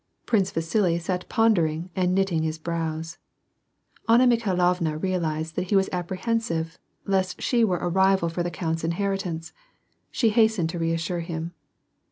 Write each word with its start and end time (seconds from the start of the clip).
Prince 0.25 0.49
Vasili 0.49 0.97
sat 0.97 1.29
pondering 1.29 1.91
and 1.95 2.15
knitting 2.15 2.41
his 2.41 2.57
brows. 2.57 3.19
Anna 4.09 4.25
Mikhailovna 4.25 4.97
realized 4.97 5.55
that 5.55 5.69
he 5.69 5.75
was 5.75 5.89
apprehensive 5.91 6.79
lest 7.05 7.39
she 7.39 7.63
were 7.63 7.77
a 7.77 7.87
rival 7.87 8.27
for 8.27 8.41
the 8.41 8.49
count's 8.49 8.83
inheritance. 8.83 9.53
IShe 10.11 10.31
hastened 10.31 10.69
to 10.71 10.79
reassure 10.79 11.19
him. 11.19 11.53